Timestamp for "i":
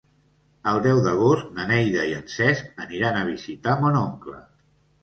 2.13-2.17